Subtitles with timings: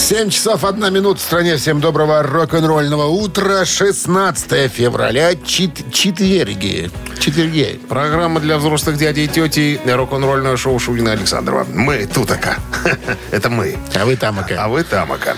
[0.00, 1.56] 7 часов 1 минута в стране.
[1.56, 3.64] Всем доброго рок-н-ролльного утра.
[3.64, 5.36] 16 февраля.
[5.36, 6.90] Чит четверги.
[7.20, 7.78] Четверги.
[7.88, 11.64] Программа для взрослых дядей и тети рок-н-ролльного шоу Шунина Александрова.
[11.72, 12.56] Мы тутака.
[13.30, 13.76] Это мы.
[13.94, 14.56] А вы тамака.
[14.58, 15.36] А вы тамака.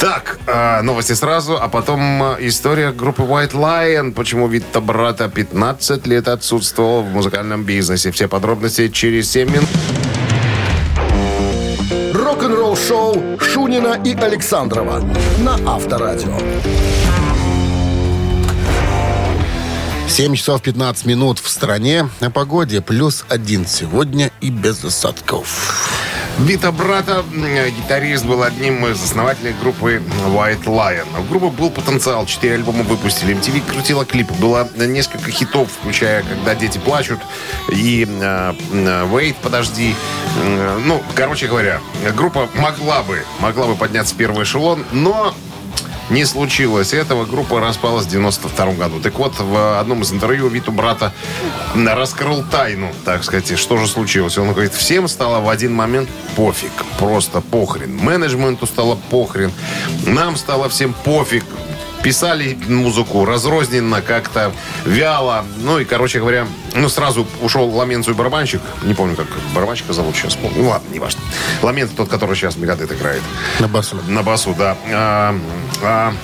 [0.00, 4.12] Так, а, новости сразу, а потом а, история группы White Lion.
[4.12, 8.10] Почему Вита брата 15 лет отсутствовал в музыкальном бизнесе.
[8.10, 9.68] Все подробности через 7 минут.
[12.38, 15.00] Рок-н-ролл-шоу Шунина и Александрова
[15.40, 16.38] на Авторадио.
[20.08, 22.08] 7 часов 15 минут в стране.
[22.20, 25.98] О погоде плюс один сегодня и без осадков.
[26.38, 27.44] Вита Брата, м,
[27.76, 31.06] гитарист, был одним из основателей группы White Lion.
[31.18, 32.26] У группы был потенциал.
[32.26, 33.34] Четыре альбома выпустили.
[33.34, 34.30] MTV крутила клип.
[34.38, 37.18] Было несколько хитов, включая «Когда дети плачут»
[37.72, 39.94] и э, э, «Wait, подожди».
[40.44, 41.80] Э, Ну, короче говоря,
[42.16, 45.34] группа могла бы, могла бы подняться в первый эшелон, но
[46.10, 47.24] не случилось этого.
[47.24, 49.00] Группа распалась в 92 году.
[49.00, 51.12] Так вот, в одном из интервью Виту брата
[51.74, 54.38] раскрыл тайну, так сказать, что же случилось.
[54.38, 56.72] Он говорит, всем стало в один момент пофиг.
[56.98, 57.96] Просто похрен.
[57.96, 59.52] Менеджменту стало похрен.
[60.06, 61.44] Нам стало всем пофиг.
[62.02, 64.52] Писали музыку разрозненно, как-то
[64.84, 65.44] вяло.
[65.58, 68.60] Ну и, короче говоря, ну сразу ушел Ламенцу и барабанщик.
[68.82, 70.36] Не помню, как барабанщика зовут сейчас.
[70.36, 70.62] Помню.
[70.62, 71.20] Ну ладно, неважно.
[71.62, 73.22] Ламенцу тот, который сейчас Мегадет играет.
[73.58, 73.96] На басу.
[74.06, 74.76] На басу, да.
[74.92, 75.38] А,
[75.82, 76.14] а,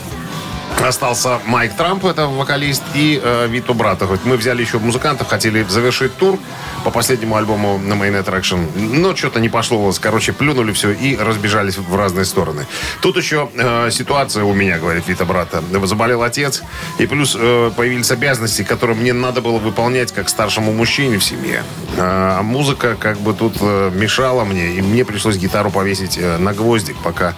[0.83, 4.07] остался Майк Трамп, это вокалист, и э, Виту Брата.
[4.07, 6.39] Хоть мы взяли еще музыкантов, хотели завершить тур
[6.85, 8.69] по последнему альбому на Main Attraction.
[8.77, 9.99] Но что-то не пошло у нас.
[9.99, 12.67] Короче, плюнули все и разбежались в разные стороны.
[13.01, 15.63] Тут еще э, ситуация у меня, говорит Вита Брата.
[15.85, 16.63] Заболел отец,
[16.99, 21.63] и плюс э, появились обязанности, которые мне надо было выполнять как старшему мужчине в семье.
[21.97, 26.53] А музыка как бы тут э, мешала мне, и мне пришлось гитару повесить э, на
[26.53, 27.35] гвоздик, пока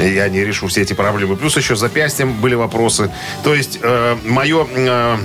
[0.00, 1.36] я не решу все эти проблемы.
[1.36, 3.10] Плюс еще запястьем были вопросы.
[3.44, 5.16] То есть э, мое э,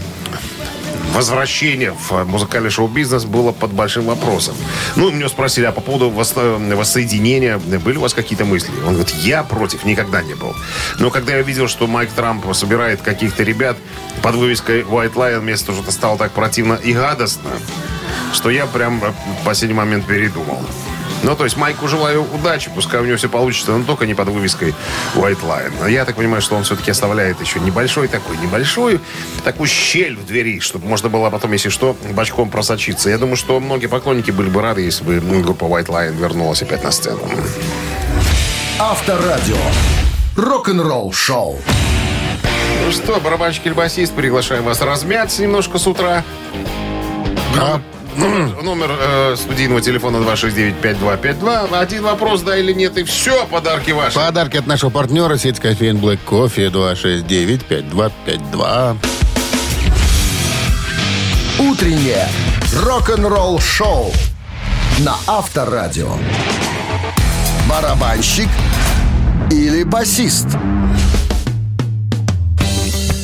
[1.14, 4.56] возвращение в музыкальный шоу-бизнес было под большим вопросом.
[4.96, 8.72] Ну, меня спросили, а по поводу вос- воссоединения, были у вас какие-то мысли?
[8.86, 10.54] Он говорит, я против, никогда не был.
[11.00, 13.78] Но когда я видел, что Майк Трамп собирает каких-то ребят
[14.22, 17.52] под вывеской White Lion, мне что-то стало так противно и гадостно,
[18.34, 20.60] что я прям в последний момент передумал.
[21.24, 24.30] Ну, то есть Майку желаю удачи, пускай у него все получится, но только не под
[24.30, 24.76] вывеской
[25.16, 25.74] White Lion.
[25.80, 29.00] Но я так понимаю, что он все-таки оставляет еще небольшой такой, небольшой,
[29.44, 33.10] такую щель в двери, чтобы можно было потом, если что, бочком просочиться.
[33.10, 36.84] Я думаю, что многие поклонники были бы рады, если бы группа White Lion вернулась опять
[36.84, 37.22] на сцену.
[38.80, 39.58] Авторадио.
[40.36, 41.58] Рок-н-ролл-шоу.
[42.86, 46.24] Ну что, барабанщик или басист, приглашаем вас размяться немножко с утра.
[47.58, 47.82] А,
[48.18, 51.80] Номер, номер, э, студийного телефона 269-5252.
[51.80, 54.16] Один вопрос, да или нет, и все, подарки ваши.
[54.16, 58.98] Подарки от нашего партнера сеть кофеин Black Кофе 269-5252.
[61.60, 62.28] Утреннее
[62.84, 64.14] рок-н-ролл-шоу
[65.00, 66.14] на Авторадио.
[67.70, 68.48] Барабанщик
[69.52, 70.48] или басист?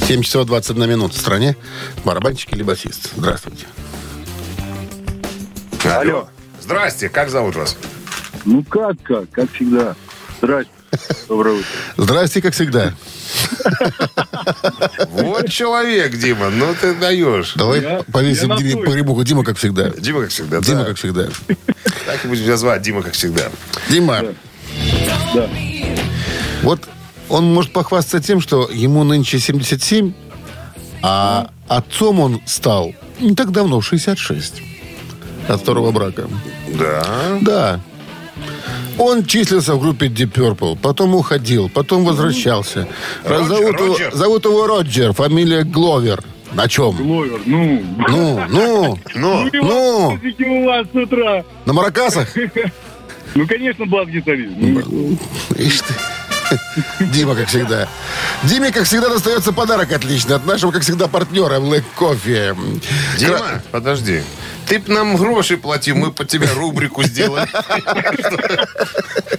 [0.07, 1.55] 7 часов 21 минут в стране.
[2.03, 3.11] Барабанщик или басист?
[3.15, 3.67] Здравствуйте.
[5.91, 6.27] Алло.
[6.61, 7.75] Здрасте, как зовут вас?
[8.45, 9.95] Ну как, как, как всегда.
[10.41, 10.71] Здрасте.
[11.27, 11.67] Доброе утро.
[11.97, 12.93] Здрасте, как всегда.
[15.09, 17.53] Вот человек, Дима, ну ты даешь.
[17.55, 18.85] Давай повесим Диме той.
[18.85, 19.23] погребуху.
[19.23, 19.89] Дима, как всегда.
[19.89, 20.59] Дима, как всегда.
[20.61, 21.27] Дима, как всегда.
[22.05, 23.49] Так и будем тебя звать, Дима, как всегда.
[23.89, 24.23] Дима,
[25.33, 25.49] Да.
[26.63, 26.87] вот
[27.29, 30.13] он может похвастаться тем, что ему нынче 77,
[31.01, 34.61] а отцом он стал не так давно, в 66.
[35.51, 36.27] От второго брака.
[36.79, 37.03] Да.
[37.41, 37.79] Да.
[38.97, 42.87] Он числился в группе Deep Purple, потом уходил, потом возвращался.
[43.25, 44.13] Роджер, зовут, его, Роджер.
[44.13, 46.23] зовут его Роджер, фамилия Гловер.
[46.53, 46.91] На чем?
[46.95, 47.81] Гловер, ну.
[48.09, 51.43] Ну, ну, Ну, ну, Музыки у вас с утра.
[51.65, 52.29] на маракасах?
[53.33, 54.51] Ну, конечно, бас-гитарист.
[54.57, 55.17] Ну,
[55.57, 55.93] Ишь ты.
[56.99, 57.87] Дима, как всегда.
[58.43, 62.81] Диме, как всегда, достается подарок отличный от нашего, как всегда, партнера Black Coffee.
[63.17, 64.23] Дима, подожди.
[64.67, 67.45] Ты б нам гроши платил, мы под тебя рубрику сделали.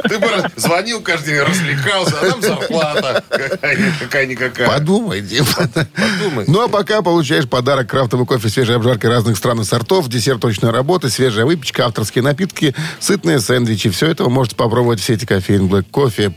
[0.09, 4.69] Ты бы звонил каждый день, развлекался, а нам зарплата какая-никакая.
[4.69, 5.47] Подумай, Дима.
[5.73, 6.45] Подумай.
[6.47, 10.71] Ну, а пока получаешь подарок крафтовый кофе, свежей обжарки разных стран и сортов, десерт точной
[10.71, 13.89] работы, свежая выпечка, авторские напитки, сытные сэндвичи.
[13.89, 16.29] Все это вы можете попробовать в сети кофеин Black Coffee.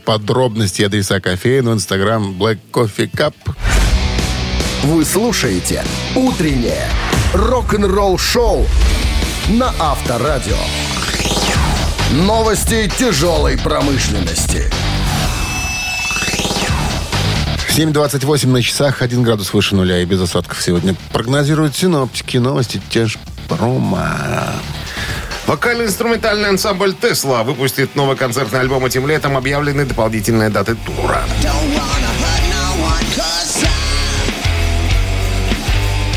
[0.66, 3.34] Подробности и адреса кофеин в инстаграм Black Coffee Cup.
[4.82, 5.84] Вы слушаете
[6.16, 6.90] «Утреннее
[7.34, 8.66] рок-н-ролл-шоу»
[9.48, 10.56] на Авторадио.
[12.10, 14.68] Новости тяжелой промышленности.
[17.76, 20.96] 7.28 на часах, 1 градус выше нуля и без осадков сегодня.
[21.12, 22.38] Прогнозируют синоптики.
[22.38, 24.52] Новости Тяжпрома.
[25.46, 29.36] Вокально-инструментальный ансамбль «Тесла» выпустит новый концертный альбом этим летом.
[29.36, 31.22] Объявлены дополнительные даты тура.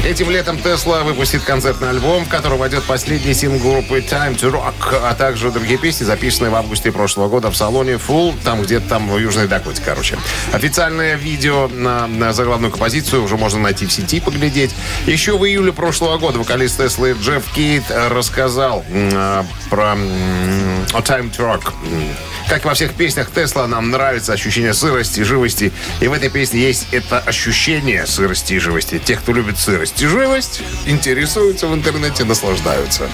[0.10, 5.00] Этим летом Тесла выпустит концертный альбом, в который войдет последний сингл группы Time to Rock,
[5.04, 9.08] а также другие песни, записанные в августе прошлого года в салоне Full, там где-то там
[9.08, 10.18] в Южной Дакоте, короче.
[10.52, 14.74] Официальное видео на, на заглавную композицию уже можно найти в сети, поглядеть.
[15.06, 21.46] Еще в июле прошлого года вокалист Теслы Джефф Кейт рассказал а, про A Time to
[21.46, 21.72] Rock.
[22.50, 25.72] Как во всех песнях Тесла, нам нравится ощущение сырости, живости.
[26.02, 28.98] И в этой песне есть это ощущение сырости и живости.
[28.98, 33.08] Тех, кто любит сырость и живость, интересуются в интернете, наслаждаются.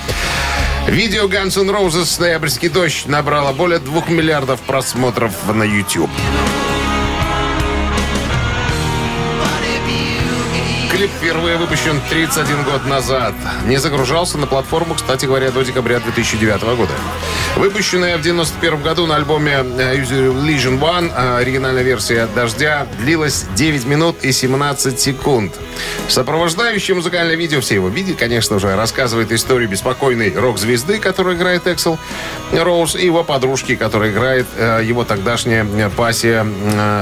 [0.87, 6.11] Видео Guns N' Roses «Ноябрьский дождь» набрало более двух миллиардов просмотров на YouTube.
[10.95, 13.33] Клип впервые выпущен 31 год назад.
[13.67, 16.93] Не загружался на платформу, кстати говоря, до декабря 2009 года.
[17.57, 23.85] Выпущенная в 91 году на альбоме э, Legion One э, оригинальная версия «Дождя» длилась 9
[23.85, 25.53] минут и 17 секунд.
[26.07, 31.99] Сопровождающее музыкальное видео, все его видят, конечно же, рассказывает историю беспокойной рок-звезды, которую играет Эксел
[32.53, 36.47] Роуз, и его подружки, которая играет э, его тогдашняя пассия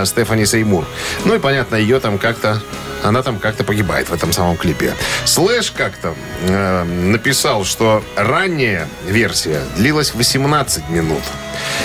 [0.04, 0.84] Стефани Сеймур.
[1.26, 2.60] Ну и, понятно, ее там как-то
[3.04, 4.94] она там как-то погибает в этом самом клипе.
[5.26, 11.22] Слэш как-то э, написал, что ранняя версия длилась 18 минут.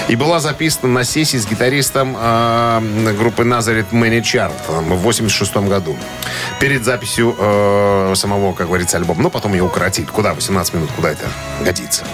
[0.08, 5.96] И была записана на сессии с гитаристом э, группы Nazareth Many Chart в 86 году.
[6.60, 9.22] Перед записью э, самого, как говорится, альбома.
[9.22, 10.06] Но потом ее укоротили.
[10.06, 10.90] Куда 18 минут?
[10.96, 11.26] Куда это
[11.60, 12.04] годится?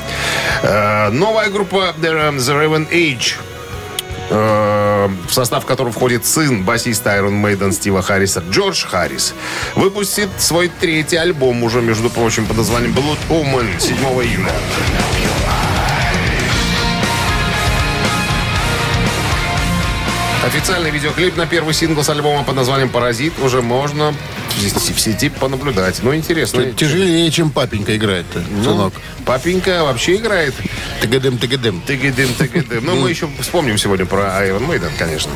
[0.62, 3.34] Э, новая группа The Raven Age
[4.30, 4.73] э,
[5.28, 9.34] в состав которого входит сын басиста Iron Maiden Стива Харриса, Джордж Харрис,
[9.74, 14.52] выпустит свой третий альбом уже, между прочим, под названием Blood Omen 7 июля.
[20.44, 24.14] Официальный видеоклип на первый сингл с альбома под названием «Паразит» уже можно
[24.56, 26.00] в сети- в сети понаблюдать.
[26.02, 26.66] Ну, интересно.
[26.72, 28.92] Тяжелее, чем папенька играет, Ну, сынок.
[29.24, 30.54] папенька вообще играет
[31.00, 31.80] Тыгадым, тыгадым.
[31.86, 35.32] тыгидым тыгидым Ну, мы еще вспомним сегодня про Iron Maiden, конечно.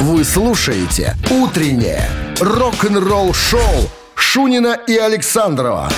[0.00, 2.08] Вы слушаете «Утреннее
[2.40, 5.90] рок-н-ролл-шоу» Шунина и Александрова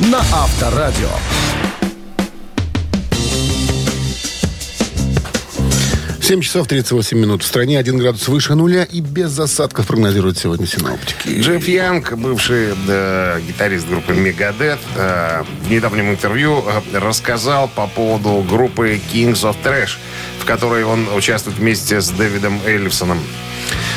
[0.00, 1.08] на Авторадио.
[6.24, 7.42] Семь часов 38 минут.
[7.42, 11.28] В стране 1 градус выше нуля и без осадков прогнозируют сегодня синоптики.
[11.38, 18.98] Джефф Янг, бывший э, гитарист группы Megadeth, э, в недавнем интервью рассказал по поводу группы
[19.12, 19.98] Kings of Trash,
[20.40, 23.18] в которой он участвует вместе с Дэвидом Эллифсоном.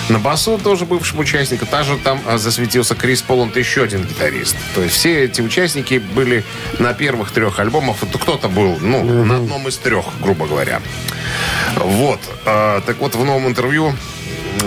[0.09, 1.67] На басу тоже бывшим участником.
[1.67, 4.55] Также там э, засветился Крис Поланд, еще один гитарист.
[4.74, 6.43] То есть все эти участники были
[6.79, 7.97] на первых трех альбомах.
[8.13, 10.81] Кто-то был, ну, на одном из трех, грубо говоря.
[11.75, 12.19] Вот.
[12.45, 13.93] Э, так вот, в новом интервью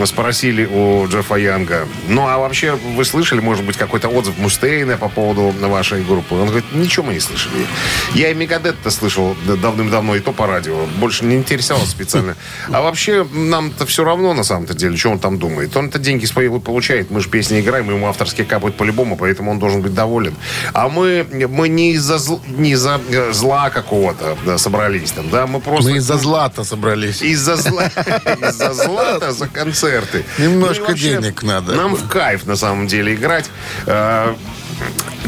[0.05, 5.09] спросили у Джеффа Янга, ну, а вообще вы слышали, может быть, какой-то отзыв Мустейна по
[5.09, 6.35] поводу вашей группы?
[6.35, 7.67] Он говорит, ничего мы не слышали.
[8.15, 10.87] Я и Мегадет-то слышал давным-давно, и то по радио.
[10.99, 12.37] Больше не интересовался специально.
[12.73, 15.77] А вообще, нам-то все равно, на самом-то деле, что он там думает.
[15.77, 17.11] Он-то деньги свои получает.
[17.11, 20.35] Мы же песни играем, ему авторские капают по-любому, поэтому он должен быть доволен.
[20.73, 25.47] А мы, мы не из-за зл- не из-за э, зла какого-то да, собрались там, да,
[25.47, 25.91] мы просто...
[25.91, 27.23] Мы из-за злата собрались.
[27.23, 27.87] Из-за зла,
[28.49, 29.49] из-за злата за
[29.81, 30.25] концерты.
[30.39, 31.75] Немножко Ну вообще, денег надо.
[31.75, 33.51] Нам в кайф, на самом деле, играть.
[33.87, 34.35] Э,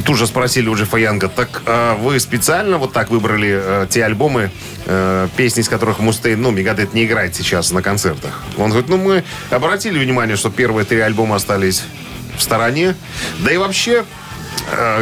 [0.07, 4.03] Тут же спросили у Джеффа Янга, так э, вы специально вот так выбрали э, те
[4.03, 4.51] альбомы,
[4.87, 8.43] э, песни из которых Мустейн, ну, Мегадет не играет сейчас на концертах?
[8.57, 11.83] Он говорит, ну, мы обратили внимание, что первые три альбома остались
[12.39, 12.95] в стороне.
[13.41, 14.07] Да и вообще,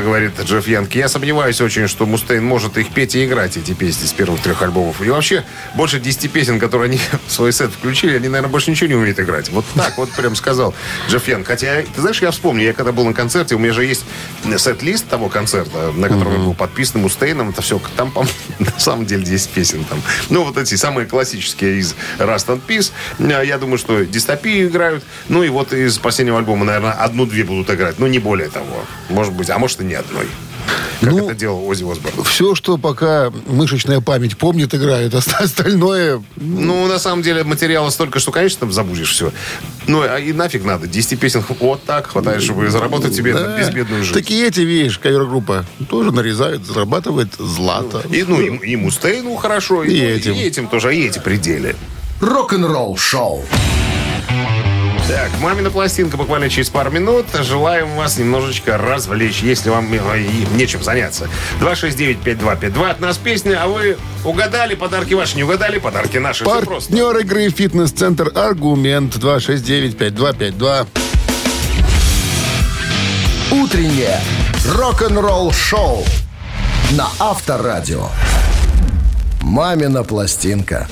[0.03, 0.99] говорит Джефф Янки.
[0.99, 4.63] Я сомневаюсь очень, что Мустейн может их петь и играть, эти песни с первых трех
[4.63, 5.01] альбомов.
[5.03, 8.89] И вообще, больше 10 песен, которые они в свой сет включили, они, наверное, больше ничего
[8.89, 9.49] не умеют играть.
[9.51, 10.75] Вот так вот прям сказал
[11.09, 11.47] Джефф Янг.
[11.47, 14.05] Хотя, ты знаешь, я вспомню, я когда был на концерте, у меня же есть
[14.57, 17.51] сет-лист того концерта, на котором я был подписан Мустейном.
[17.51, 18.23] Это все, там, по
[18.59, 20.03] на самом деле, 10 песен там.
[20.29, 22.93] Ну, вот эти самые классические из Rust and Peace.
[23.19, 25.05] А, Я думаю, что дистопию играют.
[25.29, 27.99] Ну, и вот из последнего альбома, наверное, одну-две будут играть.
[27.99, 28.85] Ну, не более того.
[29.09, 30.27] Может быть, а может и не одной.
[31.01, 32.23] Как Ну, это делал Ози Осборн.
[32.25, 35.15] Все, что пока мышечная память помнит, играют.
[35.15, 36.23] Оста- Остальное...
[36.37, 39.33] Ну, на самом деле, материала столько, что, конечно, там забудешь все.
[39.87, 40.87] Ну, а и нафиг надо.
[40.87, 43.59] 10 песен вот так хватает, чтобы заработать себе да.
[43.59, 44.15] безбедную жизнь.
[44.15, 48.03] Такие эти, видишь, кавер-группа тоже нарезают, зарабатывает злато.
[48.11, 50.33] И, ну, и, и Мустейну хорошо, и, И ну, этим.
[50.35, 51.77] и этим тоже, и эти пределы.
[52.21, 53.43] Рок-н-ролл шоу.
[55.11, 57.27] Так, «Мамина пластинка» буквально через пару минут.
[57.35, 60.25] Желаем вас немножечко развлечь, если вам э,
[60.55, 61.29] нечем заняться.
[61.61, 66.45] 269-5252 от нас песня, а вы угадали, подарки ваши не угадали, подарки наши.
[66.45, 70.87] Партнер игры «Фитнес-центр Аргумент» 269-5252.
[73.51, 74.21] Утреннее
[74.77, 76.05] рок-н-ролл шоу
[76.93, 78.07] на Авторадио.
[79.43, 80.87] «Мамина пластинка».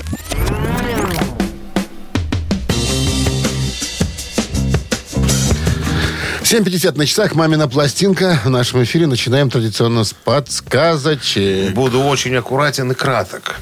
[6.51, 7.35] 7.50 на часах.
[7.35, 8.39] «Мамина пластинка».
[8.43, 11.75] В нашем эфире начинаем традиционно с подсказочек.
[11.75, 13.57] Буду очень аккуратен и краток.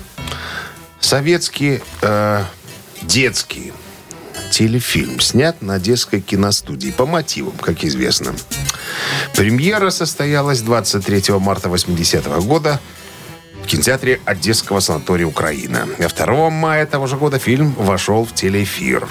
[1.01, 2.43] Советский э,
[3.01, 3.73] детский
[4.51, 8.33] телефильм снят на детской киностудии по мотивам, как известно.
[9.35, 12.79] Премьера состоялась 23 марта 80 года
[13.65, 15.85] в кинотеатре Одесского санатория Украина.
[15.99, 19.09] А 2 мая того же года фильм вошел в телеэфир.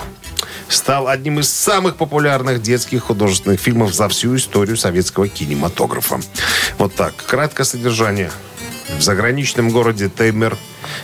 [0.69, 6.21] Стал одним из самых популярных детских художественных фильмов за всю историю советского кинематографа.
[6.79, 8.31] Вот так, краткое содержание.
[8.99, 10.57] В заграничном городе Теймер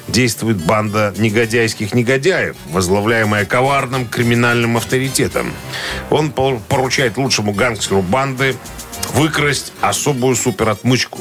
[0.09, 5.53] действует банда негодяйских негодяев, возглавляемая коварным криминальным авторитетом.
[6.11, 8.57] Он пор- поручает лучшему гангстеру банды
[9.15, 11.21] выкрасть особую суперотмычку,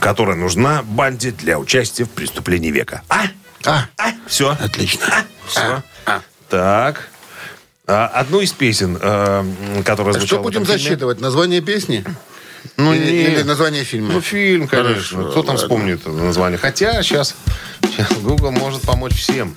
[0.00, 3.02] которая нужна банде для участия в преступлении века.
[3.08, 3.24] А?
[3.64, 4.12] А, А?
[4.26, 4.50] Все.
[4.60, 5.06] Отлично.
[5.46, 5.82] Все.
[6.50, 7.08] Так.
[7.86, 9.44] А, одну из песен, э,
[9.84, 11.20] которая звучала что в будем фильме- засчитывать?
[11.20, 12.04] Название песни?
[12.78, 13.32] Ну, или, нет.
[13.34, 14.14] или название фильма?
[14.14, 15.18] Ну, фильм, конечно.
[15.18, 15.56] Хорошо, Кто там ладно.
[15.58, 16.58] вспомнит название?
[16.58, 17.34] Хотя сейчас,
[18.22, 19.52] Google может помочь всем.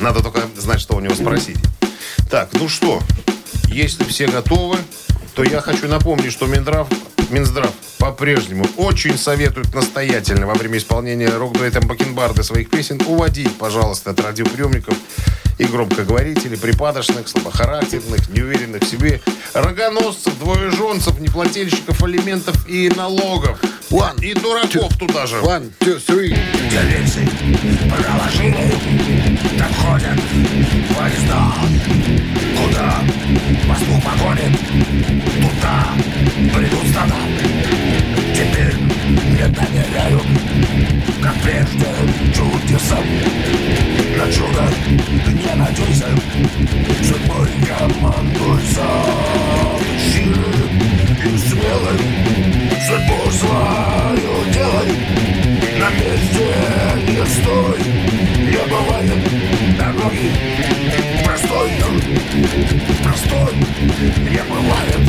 [0.00, 1.58] Надо только знать, что у него спросить.
[2.28, 3.00] Так, ну что,
[3.68, 4.78] если все готовы,
[5.34, 6.88] то я хочу напомнить, что Минздрав,
[7.30, 14.20] Минздрав по-прежнему очень советует настоятельно во время исполнения рок-дуэтом Бакенбарды своих песен уводить, пожалуйста, от
[14.20, 14.94] радиоприемников
[15.58, 19.20] и громкоговорителей, припадочных, слабохарактерных, неуверенных в себе,
[19.52, 23.58] рогоносцев, двоеженцев, неплательщиков алиментов и налогов.
[23.90, 25.36] One, и дураков туда же.
[25.36, 26.36] One, two, three.
[29.56, 30.20] Доходят
[30.96, 31.54] поезда
[32.58, 33.00] Куда
[33.68, 34.58] Москву погонит
[35.36, 35.94] Туда
[36.52, 37.13] придут стада
[38.34, 38.76] Теперь
[39.30, 40.20] не доверяю
[41.22, 41.86] Как прежде
[42.34, 43.04] чудесам.
[44.16, 44.64] На чудо
[45.28, 46.08] не надейся.
[47.02, 48.86] Судьбой командуйся.
[50.12, 50.72] Сильным
[51.24, 52.00] и смелым
[52.86, 54.90] Судьбу свою делай.
[55.78, 56.46] На месте
[57.08, 57.78] не стой.
[58.44, 59.20] Не бывает
[59.78, 60.30] дороги
[61.24, 61.70] Простой,
[63.02, 63.54] простой.
[64.30, 65.02] Не бывает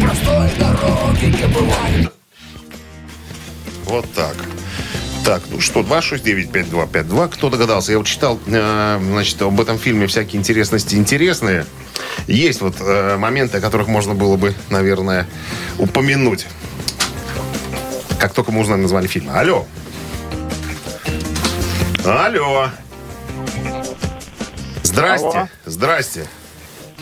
[0.00, 0.71] Простой дороги
[1.26, 2.12] не бывает
[3.84, 4.36] Вот так.
[5.24, 7.28] Так, ну что, 269-5252.
[7.28, 7.92] Кто догадался?
[7.92, 11.64] Я вот читал, э, значит, об этом фильме всякие интересности интересные.
[12.26, 15.28] Есть вот э, моменты, о которых можно было бы, наверное,
[15.78, 16.46] упомянуть.
[18.18, 19.38] Как только мы узнаем название фильма.
[19.38, 19.66] Алло.
[22.04, 22.68] Алло.
[24.82, 25.28] Здрасте.
[25.28, 25.48] Алло.
[25.66, 26.26] Здрасте.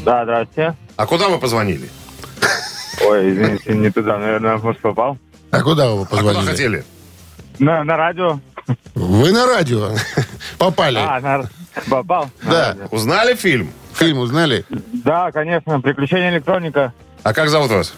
[0.04, 0.76] Да, здрасте.
[0.96, 1.88] А куда вы позвонили?
[3.10, 5.18] Ой, извините, не туда, наверное, может, попал.
[5.50, 6.46] А куда вы А куда позвонили?
[6.50, 6.84] хотели?
[7.58, 8.38] На, на радио.
[8.94, 9.90] Вы на радио
[10.58, 10.98] попали.
[10.98, 11.42] А, на,
[11.88, 12.30] попал?
[12.42, 12.68] На Да.
[12.68, 12.86] радио.
[12.92, 13.72] Узнали фильм?
[13.94, 14.64] Фильм узнали?
[15.04, 15.80] Да, конечно.
[15.80, 16.92] Приключения электроника.
[17.24, 17.92] А как зовут вас?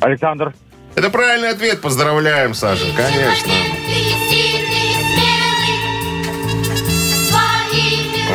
[0.00, 0.54] Александр.
[0.94, 1.82] Это правильный ответ.
[1.82, 2.84] Поздравляем, Саша.
[2.96, 3.52] Конечно.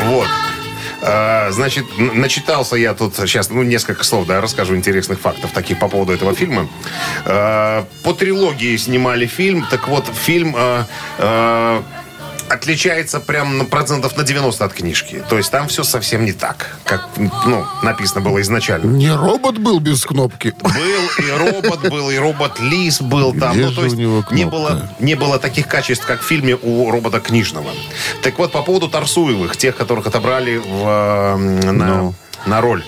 [0.06, 0.28] Вот.
[1.02, 5.88] А, значит, начитался я тут сейчас, ну, несколько слов, да, расскажу интересных фактов таких по
[5.88, 6.68] поводу этого фильма.
[7.26, 9.66] А, по трилогии снимали фильм.
[9.70, 11.84] Так вот, фильм а,
[12.50, 15.24] отличается прям на процентов на 90 от книжки.
[15.30, 18.92] То есть там все совсем не так, как ну, написано было изначально.
[18.92, 20.54] Не робот был без кнопки.
[20.62, 23.54] Был и робот был, и робот Лис был там.
[23.54, 27.20] Где ну, то есть не было, не было таких качеств, как в фильме у робота
[27.20, 27.72] книжного.
[28.24, 31.38] Так вот, по поводу Тарсуевых, тех, которых отобрали в, э,
[31.72, 32.14] на, Ну.
[32.46, 32.84] на роль.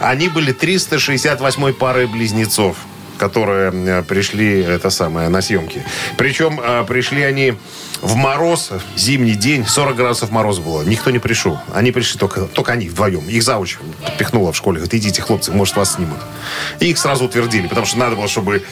[0.00, 2.76] Они были 368 парой близнецов
[3.18, 5.82] которые э, пришли, это самое, на съемки.
[6.16, 7.54] Причем э, пришли они
[8.02, 10.82] в мороз, зимний день, 40 градусов мороз было.
[10.82, 11.58] Никто не пришел.
[11.74, 13.28] Они пришли только, только они вдвоем.
[13.28, 13.78] Их зауч
[14.18, 14.78] пихнула в школе.
[14.78, 16.18] Говорит, идите, хлопцы, может, вас снимут.
[16.80, 18.62] И их сразу утвердили, потому что надо было, чтобы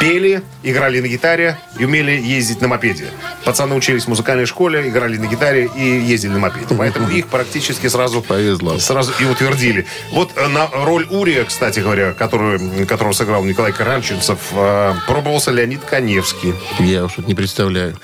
[0.00, 3.06] пели, играли на гитаре и умели ездить на мопеде.
[3.44, 6.74] Пацаны учились в музыкальной школе, играли на гитаре и ездили на мопеде.
[6.76, 8.78] Поэтому их практически сразу, Повезло.
[8.78, 9.86] сразу и утвердили.
[10.12, 15.82] Вот э, на роль Урия, кстати говоря, которую, которого сыграл Николай Каранченцев, э, пробовался Леонид
[15.84, 16.54] Коневский.
[16.78, 17.96] Я уж не представляю.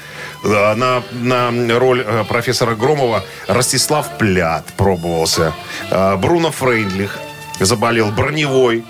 [0.44, 1.02] Да, На,
[1.50, 5.52] на роль э, профессора Громова Ростислав Плят пробовался.
[5.90, 7.18] Э, Бруно Фрейндлих
[7.60, 8.10] заболел.
[8.10, 8.84] Броневой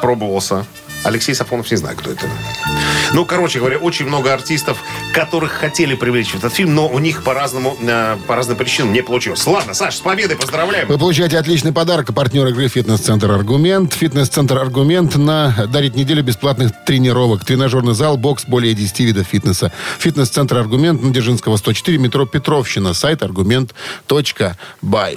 [0.00, 0.64] пробовался.
[1.06, 2.26] Алексей Сафонов не знаю, кто это.
[3.12, 4.78] Ну, короче говоря, очень много артистов,
[5.12, 9.02] которых хотели привлечь в этот фильм, но у них по-разному, э, по разным причинам не
[9.02, 9.46] получилось.
[9.46, 10.88] Ладно, Саш, с победой поздравляем.
[10.88, 12.12] Вы получаете отличный подарок.
[12.12, 13.94] Партнер игры «Фитнес-центр Аргумент».
[13.94, 17.44] «Фитнес-центр Аргумент» на дарит неделю бесплатных тренировок.
[17.44, 19.72] Тренажерный зал, бокс, более 10 видов фитнеса.
[19.98, 22.94] «Фитнес-центр Аргумент» на Дзержинского, 104, метро Петровщина.
[22.94, 25.16] Сайт аргумент.бай.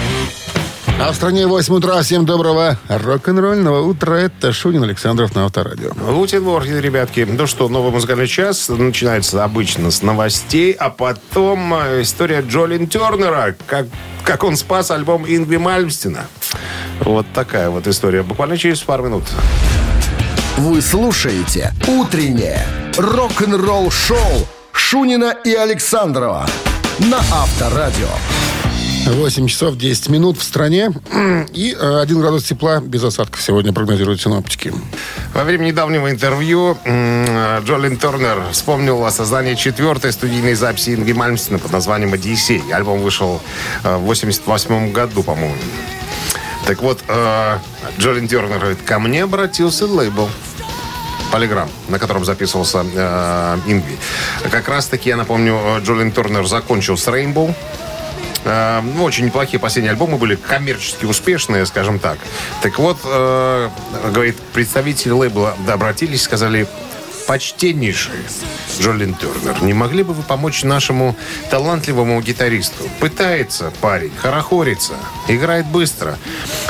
[0.99, 2.01] А в стране 8 утра.
[2.03, 4.15] Всем доброго рок-н-ролльного утра.
[4.15, 5.91] Это Шунин Александров на Авторадио.
[6.07, 7.27] Лутенборг, ребятки.
[7.29, 13.55] Ну что, новый музыкальный час начинается обычно с новостей, а потом э, история Джолин Тернера,
[13.65, 13.87] как,
[14.23, 16.27] как он спас альбом Ингви Мальмстина.
[16.99, 18.21] Вот такая вот история.
[18.21, 19.23] Буквально через пару минут.
[20.57, 22.63] Вы слушаете «Утреннее
[22.97, 26.45] рок-н-ролл-шоу» Шунина и Александрова
[26.99, 28.09] на Авторадио.
[29.07, 30.91] 8 часов 10 минут в стране.
[31.53, 34.73] И э, 1 градус тепла без осадков сегодня прогнозируют синоптики.
[35.33, 41.59] Во время недавнего интервью м, Джолин Тернер вспомнил о создании четвертой студийной записи Ингви Мальмстина
[41.59, 42.61] под названием «Одиссей».
[42.73, 43.41] Альбом вышел
[43.83, 45.55] э, в 88 году, по-моему.
[46.65, 47.57] Так вот, э,
[47.97, 50.29] Джолин Тернер говорит, ко мне обратился лейбл.
[51.31, 53.97] Полиграм, на котором записывался э, Ингви.
[54.51, 57.53] Как раз-таки, я напомню, э, Джолин Тернер закончил с Rainbow.
[58.43, 62.17] Э, ну, очень неплохие последние альбомы были, коммерчески успешные, скажем так.
[62.61, 63.69] Так вот, э,
[64.13, 66.67] говорит, представители лейбла обратились, сказали,
[67.27, 68.13] почтеннейший
[68.79, 71.15] Джолин Тернер, не могли бы вы помочь нашему
[71.49, 72.89] талантливому гитаристу?
[72.99, 74.93] Пытается парень, хорохорится,
[75.27, 76.17] играет быстро,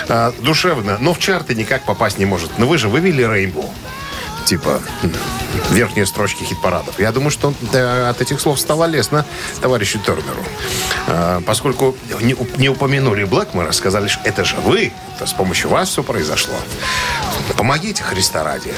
[0.07, 2.57] э, душевно, но в чарты никак попасть не может.
[2.57, 3.73] Но вы же вывели Рейнбоу
[4.45, 4.81] типа
[5.71, 6.99] верхние строчки хит-парадов.
[6.99, 9.25] Я думаю, что да, от этих слов стало лестно
[9.61, 10.43] товарищу Тернеру.
[11.07, 15.89] А, поскольку не, не упомянули Блэкмора, сказали, что это же вы, это с помощью вас
[15.89, 16.55] все произошло.
[17.57, 18.73] Помогите Христа ради.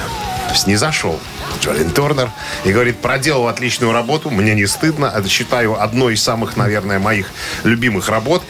[0.56, 1.20] Снизошел
[1.62, 2.30] Джолин Тернер
[2.64, 7.32] и говорит, проделал отличную работу, мне не стыдно, это считаю одной из самых, наверное, моих
[7.64, 8.44] любимых работ.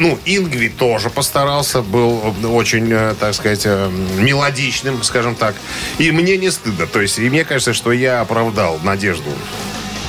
[0.00, 5.54] Ну, Ингви тоже постарался, был очень, э, так сказать, э, мелодичным, скажем так.
[5.98, 6.86] И мне не стыдно.
[6.86, 9.30] То есть, и мне кажется, что я оправдал надежду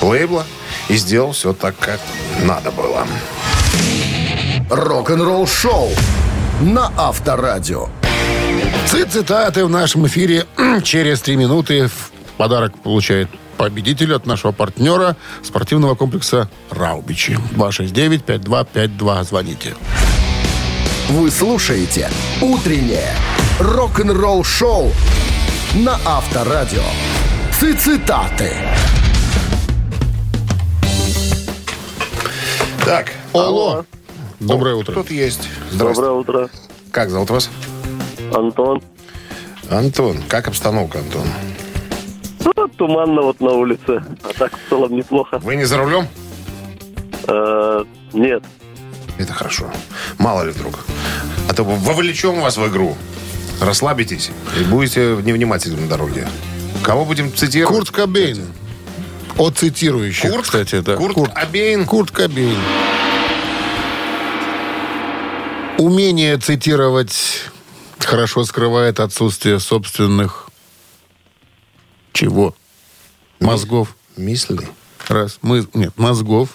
[0.01, 0.45] лейбла
[0.87, 1.99] и сделал все так, как
[2.43, 3.07] надо было.
[4.69, 5.89] Рок-н-ролл шоу
[6.61, 7.89] на Авторадио.
[8.85, 10.45] Цитаты в нашем эфире
[10.83, 11.87] через три минуты.
[11.87, 17.37] В подарок получает победитель от нашего партнера спортивного комплекса «Раубичи».
[17.57, 19.23] 269-5252.
[19.25, 19.75] Звоните.
[21.09, 22.09] Вы слушаете
[22.41, 23.13] «Утреннее
[23.59, 24.93] рок-н-ролл шоу»
[25.75, 26.83] на Авторадио.
[27.51, 28.53] Цитаты.
[32.85, 33.83] Так, Алло.
[34.39, 34.93] Доброе утро.
[34.93, 35.49] тут есть.
[35.69, 36.09] Здравствуйте.
[36.09, 36.49] Доброе утро.
[36.91, 37.49] Как зовут вас?
[38.33, 38.81] Антон.
[39.69, 40.17] Антон.
[40.29, 41.27] Как обстановка, Антон?
[42.43, 44.03] Ну, туманно вот на улице.
[44.23, 45.39] А так в целом неплохо.
[45.39, 46.07] Вы не за рулем?
[47.27, 48.43] Э, нет.
[49.17, 49.69] Это хорошо.
[50.17, 50.79] Мало ли вдруг.
[51.49, 52.95] А то вовлечем вас в игру.
[53.61, 56.27] Расслабитесь и будете невнимательны на дороге.
[56.83, 57.75] Кого будем цитировать?
[57.77, 58.45] Курт Кобейн.
[59.37, 60.43] О цитирующих, Курт?
[60.43, 60.79] кстати.
[60.79, 60.95] Да.
[60.95, 61.85] Курт Кобейн?
[61.85, 62.57] Курт Кобейн.
[65.77, 67.49] Умение цитировать
[68.09, 70.48] хорошо скрывает отсутствие собственных
[72.13, 72.55] чего?
[73.39, 73.95] Мозгов.
[74.17, 74.59] Мисли.
[75.07, 75.39] Раз.
[75.41, 75.65] Мы...
[75.73, 76.49] Нет, мозгов,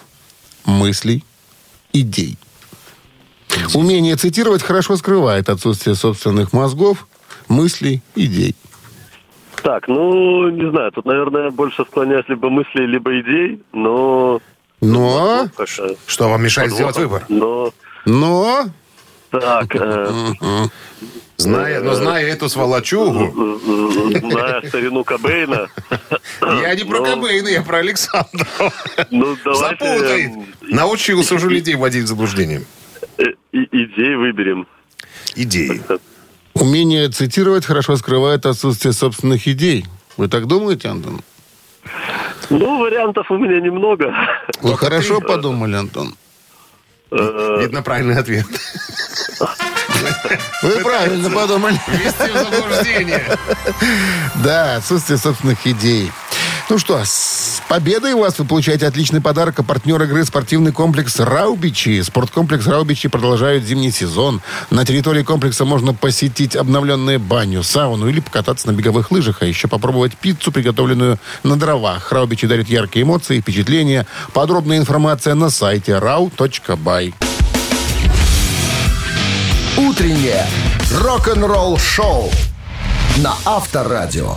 [0.65, 1.23] мыслей,
[1.93, 2.37] идей.
[3.73, 7.07] Умение цитировать хорошо скрывает отсутствие собственных мозгов,
[7.47, 8.55] мыслей, идей.
[9.63, 14.39] Так, ну, не знаю, тут, наверное, больше склоняюсь либо мыслей, либо идей, но...
[14.81, 17.25] Но, как-то Что вам мешает сделать выбор?
[17.29, 17.71] Но...
[18.05, 18.65] но,
[19.31, 20.67] Так, э,
[21.37, 23.59] Зная, но зная эту сволочугу,
[24.19, 25.67] зная старину Кобейна...
[26.41, 28.47] я не про ну, Кобейна, я про Александра.
[29.11, 30.31] Ну, давайте Запутает.
[30.61, 32.63] Научился уже людей вводить в заблуждение.
[33.17, 34.65] э, и- идей выберем.
[35.35, 35.81] Идеи.
[36.53, 39.85] умение цитировать хорошо скрывает отсутствие собственных идей.
[40.17, 41.21] Вы так думаете, Антон?
[42.49, 44.13] Ну, вариантов у меня немного.
[44.61, 46.15] Вы хорошо подумали, Антон.
[47.11, 48.45] Э, Видно правильный ответ.
[50.65, 51.79] Вы правильно подумали.
[51.87, 53.23] Ввести в заблуждение.
[54.43, 56.11] Да, отсутствие собственных идей.
[56.67, 59.59] Ну что, с победой у вас вы получаете отличный подарок.
[59.59, 62.01] А партнер игры спортивный комплекс «Раубичи».
[62.01, 64.41] Спорткомплекс «Раубичи» продолжает зимний сезон.
[64.71, 69.67] На территории комплекса можно посетить обновленную баню, сауну или покататься на беговых лыжах, а еще
[69.67, 72.11] попробовать пиццу, приготовленную на дровах.
[72.11, 74.07] «Раубичи» дарит яркие эмоции и впечатления.
[74.33, 77.13] Подробная информация на сайте rau.by.
[79.95, 80.45] Утреннее
[80.91, 82.29] рок-н-ролл-шоу
[83.19, 84.33] на Авторадио.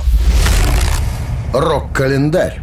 [1.53, 2.61] Рок-календарь.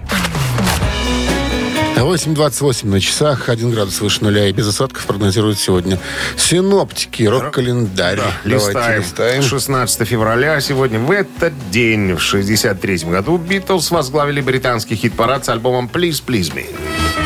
[1.98, 6.00] 8.28 на часах, 1 градус выше нуля и без осадков прогнозируют сегодня.
[6.38, 8.22] Синоптики, рок-календарь.
[8.46, 9.02] Давайте Листаем.
[9.02, 9.44] листаем.
[9.44, 10.62] 16 февраля.
[10.62, 16.54] Сегодня в этот день, в 63 году, Битлз возглавили британский хит-парад с альбомом «Please, Please
[16.56, 17.25] Me».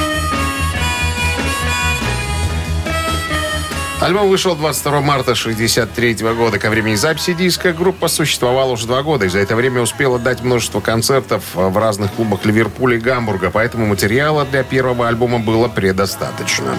[4.02, 6.58] Альбом вышел 22 марта 1963 года.
[6.58, 9.26] Ко времени записи диска группа существовала уже два года.
[9.26, 13.50] И за это время успела дать множество концертов в разных клубах Ливерпуля и Гамбурга.
[13.52, 16.76] Поэтому материала для первого альбома было предостаточно.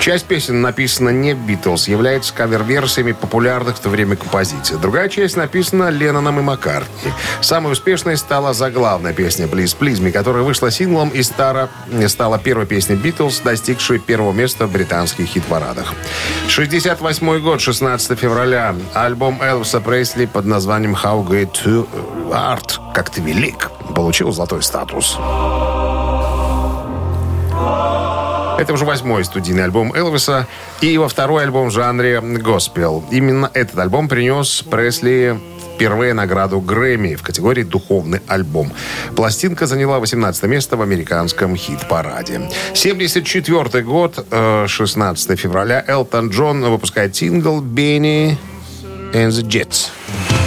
[0.00, 4.78] Часть песен написана не Битлз, является кавер-версиями популярных в то время композиций.
[4.78, 7.12] Другая часть написана Ленноном и Маккартни.
[7.40, 13.40] Самой успешной стала заглавная песня «Please, Me», которая вышла синглом и стала первой песней Битлз,
[13.40, 15.94] достигшей первого места в британских хит-парадах.
[16.48, 18.74] 68 год, 16 февраля.
[18.94, 21.86] Альбом Элвиса Пресли под названием «How Great to
[22.30, 25.18] Art» «Как ты велик» получил золотой статус.
[28.58, 30.48] Это уже восьмой студийный альбом Элвиса
[30.80, 33.04] и его второй альбом в жанре госпел.
[33.10, 35.38] Именно этот альбом принес Пресли
[35.78, 38.72] впервые награду Грэмми в категории «Духовный альбом».
[39.14, 42.50] Пластинка заняла 18 место в американском хит-параде.
[42.74, 48.36] 74 год, э, 16 февраля, Элтон Джон выпускает сингл «Benny
[49.12, 50.37] and the Jets».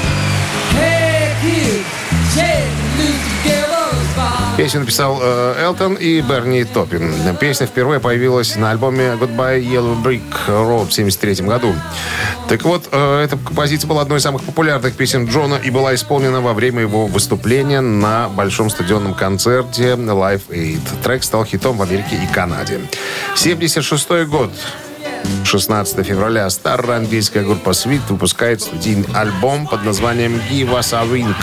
[4.61, 7.35] Песню написал э, Элтон и Берни Топпин.
[7.37, 11.73] Песня впервые появилась на альбоме Goodbye Yellow Brick Road в 1973 году.
[12.47, 16.41] Так вот, э, эта композиция была одной из самых популярных песен Джона и была исполнена
[16.41, 20.81] во время его выступления на большом стадионном концерте Live Aid.
[21.03, 22.81] Трек стал хитом в Америке и Канаде.
[23.33, 24.51] 76 год.
[25.43, 31.35] 16 февраля старая английская группа Sweet выпускает студийный альбом под названием Give Us a Wink.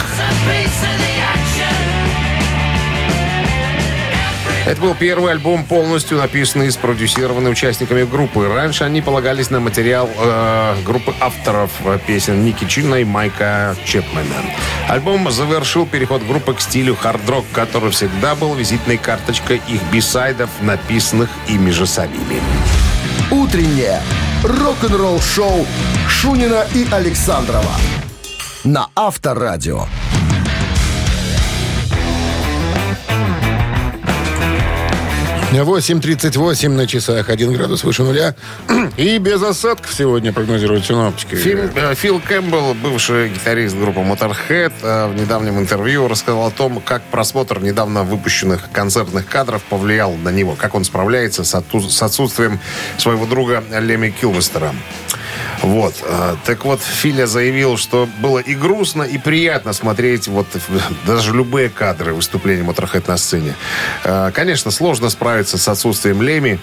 [4.66, 8.46] Это был первый альбом, полностью написанный и спродюсированный участниками группы.
[8.48, 11.70] Раньше они полагались на материал э, группы авторов
[12.06, 14.42] песен Ники Чина и Майка Чепмена.
[14.88, 21.30] Альбом завершил переход группы к стилю хард-рок, который всегда был визитной карточкой их бисайдов, написанных
[21.48, 22.40] ими же самими.
[23.30, 24.00] Утреннее
[24.42, 25.66] рок-н-ролл-шоу
[26.08, 27.72] Шунина и Александрова
[28.64, 29.86] на Авторадио.
[35.50, 38.34] 8.38 на часах, 1 градус выше нуля.
[38.98, 41.36] И без осадков сегодня прогнозируют синоптики.
[41.36, 46.80] Фильм, э, Фил Кэмпбелл, бывший гитарист группы Motorhead, э, в недавнем интервью рассказал о том,
[46.80, 52.60] как просмотр недавно выпущенных концертных кадров повлиял на него, как он справляется с, отсутствием
[52.98, 54.74] своего друга Леми Килмистера.
[55.62, 55.94] Вот.
[56.02, 60.46] э, Так вот, Филя заявил, что было и грустно, и приятно смотреть вот
[61.06, 63.54] даже любые кадры выступления Motorhead на сцене.
[64.04, 66.58] Э, Конечно, сложно справиться с отсутствием Леми,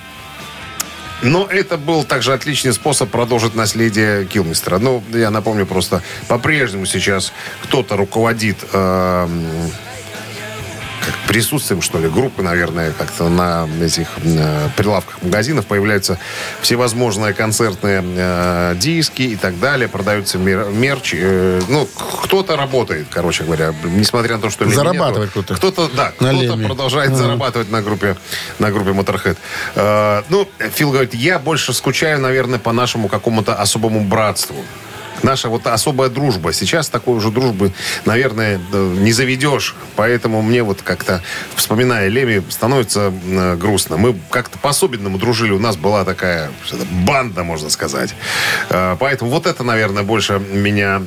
[1.21, 4.79] но это был также отличный способ продолжить наследие Килмистера.
[4.79, 7.31] Ну, я напомню просто, по-прежнему сейчас
[7.63, 9.27] кто-то руководит э,
[11.05, 16.17] как присутствием, что ли, группы, наверное, как-то на этих э, прилавках магазинов появляются
[16.61, 21.13] всевозможные концертные э, диски и так далее, продаются мер- мерч.
[21.15, 21.87] э, ну,
[22.23, 25.55] кто-то работает, короче говоря, несмотря на то, что Зарабатывает кто-то.
[25.55, 28.17] Кто-то, да, На кто-то продолжает зарабатывать на группе,
[28.59, 29.37] на группе Motorhead.
[29.75, 34.55] Э, ну, Фил говорит, я больше скучаю, наверное, по нашему какому-то особому братству.
[35.25, 36.53] Наша вот особая дружба.
[36.53, 37.71] Сейчас такой уже дружбы,
[38.05, 39.75] наверное, не заведешь.
[39.95, 41.23] Поэтому мне вот как-то,
[41.55, 43.97] вспоминая Леми, становится э, грустно.
[43.97, 45.51] Мы как-то по-особенному дружили.
[45.51, 46.51] У нас была такая
[47.07, 48.13] банда, можно сказать.
[48.69, 51.01] Э, Поэтому вот это, наверное, больше меня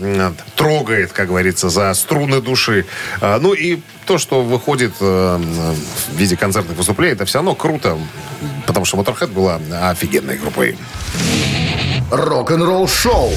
[0.56, 2.86] трогает, как говорится, за струны души.
[3.20, 5.40] Э, Ну и то, что выходит в
[6.16, 7.96] виде концертных выступлений, это все равно круто.
[8.66, 10.76] Потому что Motorhead была офигенной группой.
[12.10, 13.32] Рок-н-ролл шоу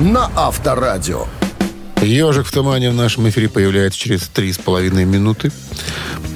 [0.00, 1.26] на Авторадио.
[2.02, 5.50] Ежик в тумане в нашем эфире появляется через три с половиной минуты.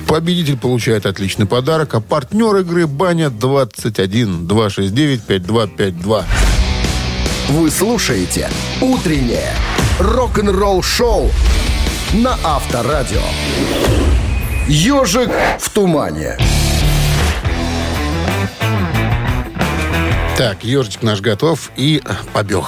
[0.09, 6.25] Победитель получает отличный подарок, а партнер игры Баня 21 269 5252.
[7.51, 8.49] Вы слушаете
[8.81, 9.53] «Утреннее
[9.99, 11.31] рок-н-ролл шоу»
[12.15, 13.23] на Авторадио.
[14.69, 16.39] «Ежик в тумане».
[20.39, 22.65] Так, ежичек наш готов и побег.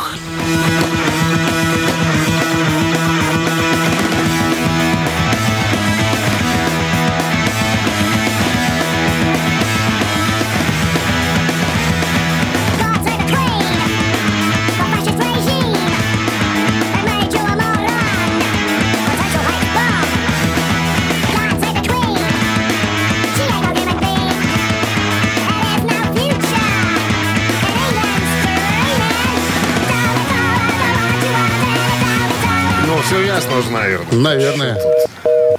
[33.59, 34.19] Уже, наверное.
[34.19, 34.79] Наверное.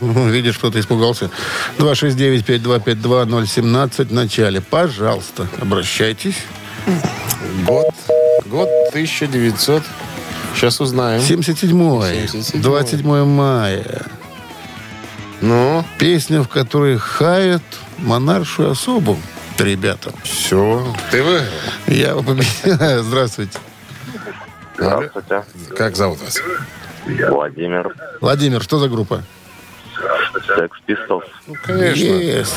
[0.02, 1.30] Ну, Видишь, кто-то испугался.
[1.78, 4.62] 269-5252-017 в начале.
[4.62, 6.38] Пожалуйста, обращайтесь.
[7.66, 7.94] Год,
[8.46, 9.84] год 1900.
[10.56, 11.22] Сейчас узнаем.
[11.22, 12.26] 77-й.
[12.26, 12.60] 77-й.
[12.60, 14.02] 27 мая.
[15.42, 17.64] Ну, Песня, в которой хаят
[17.98, 19.18] монаршую особу.
[19.58, 20.86] Ребята, все.
[21.12, 21.46] Ты выиграл.
[21.88, 22.48] я победил.
[23.04, 23.60] Здравствуйте.
[24.76, 25.44] Здравствуйте.
[25.78, 26.40] Как зовут вас?
[27.06, 27.96] Владимир.
[28.22, 29.24] Владимир, что за группа?
[30.58, 31.24] Sex Pistols.
[31.48, 32.04] Ну, конечно.
[32.04, 32.54] Есть.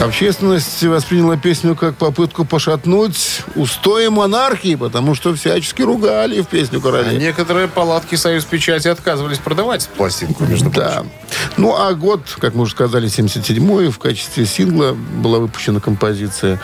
[0.00, 6.82] Общественность восприняла песню как попытку пошатнуть устои монархии, потому что всячески ругали в песню А
[6.82, 7.12] короля.
[7.18, 10.92] некоторые палатки Союз Печати отказывались продавать пластинку, между Да.
[10.92, 11.10] прочим.
[11.56, 16.60] Ну, а год, как мы уже сказали, 77-й, в качестве сингла была выпущена композиция.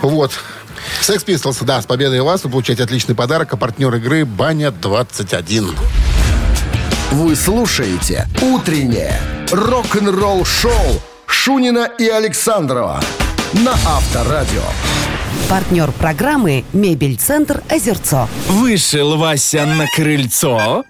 [0.00, 0.38] Вот.
[1.02, 5.76] Sex Pistols, да, с победой вас вы получаете отличный подарок, а партнер игры «Баня-21».
[7.12, 9.18] Вы слушаете «Утреннее
[9.50, 13.00] рок-н-ролл шоу» Шунина и Александрова
[13.54, 14.62] на Авторадио.
[15.48, 18.28] Партнер программы «Мебель-центр Озерцо».
[18.48, 20.84] Вышел Вася на крыльцо.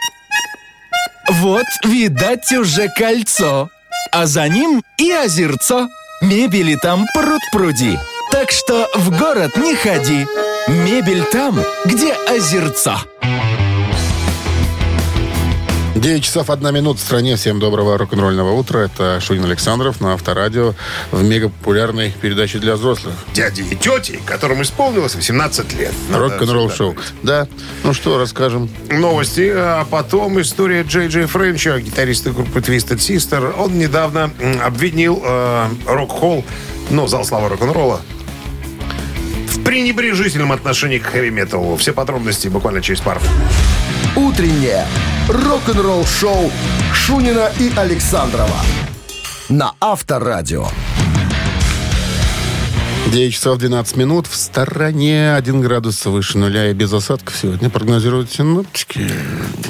[1.31, 3.69] Вот, видать, уже кольцо.
[4.11, 5.89] А за ним и озерцо.
[6.23, 7.99] Мебели там пруд-пруди.
[8.31, 10.27] Так что в город не ходи.
[10.69, 12.99] Мебель там, где озерцо.
[15.95, 17.35] 9 часов 1 минута в стране.
[17.37, 18.81] Всем доброго рок-н-ролльного утра.
[18.81, 20.75] Это Шунин Александров на Авторадио
[21.11, 23.15] в мегапопулярной передаче для взрослых.
[23.35, 25.93] Дяди и тети, которым исполнилось 18 лет.
[26.13, 26.95] Рок-н-ролл шоу.
[27.23, 27.49] Да.
[27.83, 28.69] Ну что, расскажем.
[28.91, 33.55] Новости, а потом история Джей Джей Френча, гитариста группы Twisted Sister.
[33.59, 34.31] Он недавно
[34.63, 36.45] обвинил э, Рок-Холл,
[36.91, 38.01] ну, зал славы рок-н-ролла,
[39.59, 41.77] в пренебрежительном отношении к хэви-металу.
[41.77, 43.21] Все подробности буквально через пару.
[44.17, 44.87] «Утреннее
[45.29, 46.51] рок-н-ролл шоу»
[46.93, 48.57] Шунина и Александрова
[49.49, 50.67] на Авторадио.
[53.11, 54.27] 9 часов 12 минут.
[54.27, 59.11] В стороне 1 градус выше нуля и без осадков сегодня прогнозируют синоптики.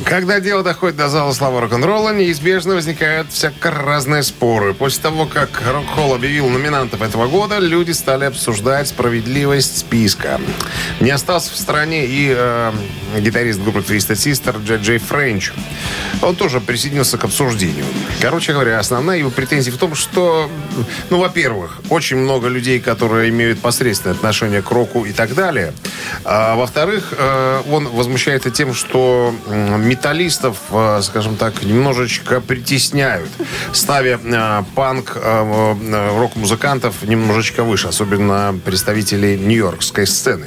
[0.05, 4.75] Когда дело доходит до зала славы рок-н-ролла, неизбежно возникают всяко разные споры.
[4.75, 10.41] После того, как Рок-Холл объявил номинантов этого года, люди стали обсуждать справедливость списка.
[10.99, 12.73] Не остался в стороне и э,
[13.21, 15.53] гитарист группы Twisted Sister Джей Джей Френч.
[16.23, 17.85] Он тоже присоединился к обсуждению.
[18.21, 20.51] Короче говоря, основная его претензия в том, что,
[21.11, 25.73] ну, во-первых, очень много людей, которые имеют посредственное отношение к року и так далее.
[26.25, 33.31] А, во-вторых, э, он возмущается тем, что металлистов, э, скажем так, немножечко притесняют,
[33.73, 40.47] ставя э, панк рок-музыкантов немножечко выше, особенно представителей нью-йоркской сцены.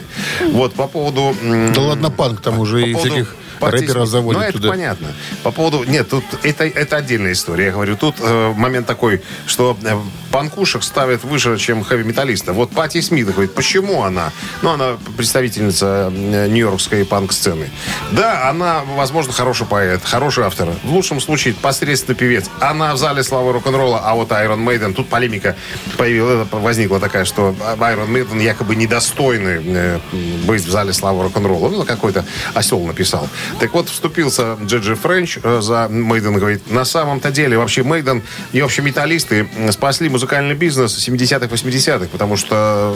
[0.52, 1.36] Вот по поводу...
[1.74, 3.36] Да ладно, панк там уже по и поводу- всяких
[3.70, 4.08] Смит.
[4.08, 4.70] заводит Ну, это туда.
[4.70, 5.08] понятно.
[5.44, 5.84] По поводу...
[5.84, 7.66] Нет, тут это, это отдельная история.
[7.66, 9.98] Я говорю, тут э, момент такой, что э,
[10.32, 12.54] панкушек ставят выше, чем хэви-металлиста.
[12.54, 14.32] Вот Пати Смит говорит, почему она?
[14.62, 17.70] Ну, она представительница э, нью-йоркской панк-сцены.
[18.12, 20.70] Да, она, возможно, хороший поэт, хороший автор.
[20.84, 22.50] В лучшем случае посредственный певец.
[22.60, 25.56] Она в зале славы рок-н-ролла, а вот Iron Maiden, тут полемика
[25.98, 30.00] появилась, возникла такая, что Iron Maiden якобы недостойны э,
[30.46, 31.70] быть в зале славы рок-н-ролла.
[31.70, 33.28] Ну, какой-то осел написал.
[33.60, 38.62] Так вот, вступился Джиджи Френч э, за Мейден, говорит, на самом-то деле вообще Мейден и
[38.62, 42.96] вообще металлисты спасли музыкальный бизнес 70-х, 80-х, потому что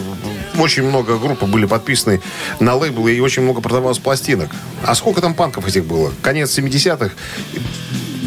[0.58, 2.22] очень много групп были подписаны
[2.60, 4.50] на лейблы и очень много продавалось пластинок.
[4.84, 6.12] А сколько там панков этих было?
[6.22, 7.12] Конец 70-х.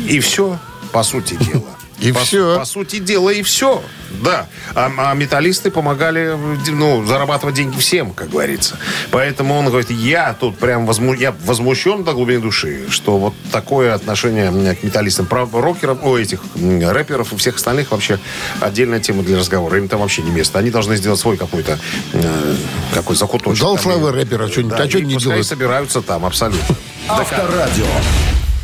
[0.07, 0.59] И, и все,
[0.93, 1.78] по сути дела.
[2.01, 2.57] И по, всё.
[2.57, 3.83] По сути дела, и все.
[4.23, 4.47] Да.
[4.75, 6.37] А, а металлисты помогали
[6.69, 8.79] ну, зарабатывать деньги всем, как говорится.
[9.11, 11.15] Поэтому он говорит, я тут прям возму...
[11.15, 15.27] я возмущен до глубины души, что вот такое отношение у меня к металлистам.
[15.27, 18.19] Про рокеров, о, этих рэперов и всех остальных вообще
[18.61, 19.79] отдельная тема для разговора.
[19.79, 20.59] Им там вообще не место.
[20.59, 21.79] Они должны сделать свой какой-то
[22.13, 22.57] э,
[22.95, 23.61] какой закуточек.
[23.61, 24.77] Дал славы рэпера, что-нибудь.
[24.77, 25.47] Да, а что и не делают?
[25.47, 26.77] собираются там, абсолютно.
[27.09, 27.87] Авторадио.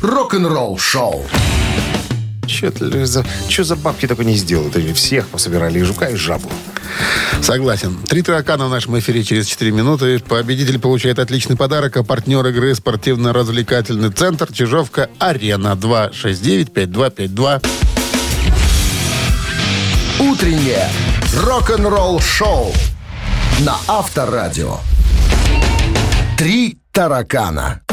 [0.02, 1.24] Рок-н-ролл шоу.
[2.50, 4.76] Что за, чё за бабки такой не сделают?
[4.76, 6.50] Они всех пособирали, и жука, и жабу.
[7.42, 7.98] Согласен.
[8.08, 10.18] Три таракана в нашем эфире через 4 минуты.
[10.18, 17.66] Победитель получает отличный подарок, а партнер игры спортивно-развлекательный центр Чижовка-Арена 269-5252.
[20.20, 20.88] Утреннее
[21.42, 22.72] рок-н-ролл шоу
[23.60, 24.78] на Авторадио.
[26.38, 27.83] Три таракана.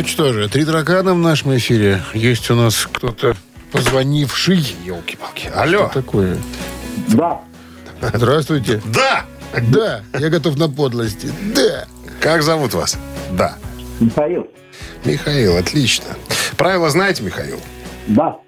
[0.00, 2.00] Ну что же, три таракана в нашем эфире.
[2.14, 3.36] Есть у нас кто-то
[3.70, 4.74] позвонивший.
[4.82, 5.50] Елки-палки.
[5.54, 5.90] Алло.
[5.90, 6.38] Что такое?
[7.08, 7.42] Да.
[8.00, 8.80] Здравствуйте.
[8.86, 9.26] Да!
[9.60, 11.30] Да, я готов на подлости.
[11.54, 11.86] Да.
[12.18, 12.96] Как зовут вас?
[13.32, 13.58] Да.
[14.00, 14.46] Михаил.
[15.04, 16.06] Михаил, отлично.
[16.56, 17.60] Правила знаете, Михаил?
[18.06, 18.38] Да.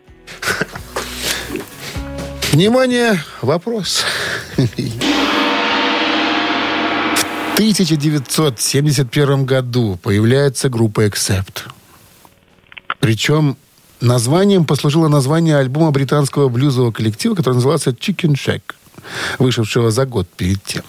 [2.52, 4.06] Внимание, вопрос.
[7.52, 11.64] В 1971 году появляется группа Accept.
[12.98, 13.58] Причем
[14.00, 18.62] названием послужило название альбома британского блюзового коллектива, который назывался Chicken Shack,
[19.38, 20.82] вышедшего за год перед тем.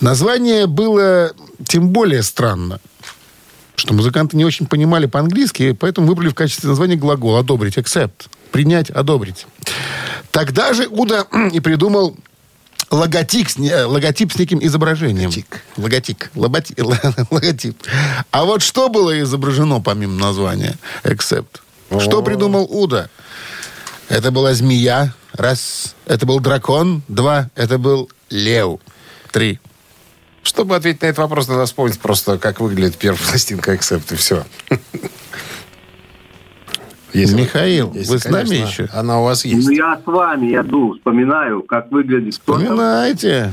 [0.00, 1.32] Название было
[1.66, 2.78] тем более странно,
[3.74, 8.90] что музыканты не очень понимали по-английски, поэтому выбрали в качестве названия глагол «одобрить», «accept», «принять»,
[8.90, 9.46] «одобрить».
[10.30, 12.16] Тогда же Уда и придумал
[12.92, 15.30] логотип с, не- э, логотип с неким изображением.
[15.76, 16.24] Логотип.
[16.34, 16.94] Лоботи- л-
[17.30, 17.76] логотип.
[18.30, 21.60] А вот что было изображено помимо названия «accept»?
[21.98, 23.10] Что придумал Уда?
[24.08, 25.12] Это была змея.
[25.32, 25.94] Раз.
[26.06, 27.02] Это был дракон.
[27.08, 27.50] Два.
[27.54, 28.78] Это был лев.
[29.30, 29.58] Три.
[30.42, 34.44] Чтобы ответить на этот вопрос, надо вспомнить просто, как выглядит первая пластинка Accept, и все.
[37.14, 38.88] Михаил, вы с нами еще?
[38.92, 39.66] Она у вас есть.
[39.66, 42.34] Ну, я с вами, я ду, вспоминаю, как выглядит.
[42.34, 43.52] Вспоминайте.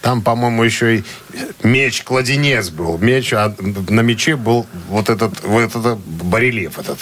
[0.00, 1.04] Там, по-моему, еще и
[1.62, 2.98] меч-кладенец был.
[2.98, 3.54] Меч, а
[3.88, 6.98] на мече был вот этот, вот этот барельеф этот.